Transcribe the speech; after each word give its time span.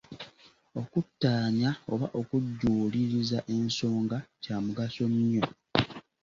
Okuttaanya 0.81 1.71
oba 1.93 2.07
okujjuuliriza 2.19 3.39
ensonga 3.55 4.17
kya 4.43 4.55
mugaso 4.63 5.03
nnyo. 5.13 5.45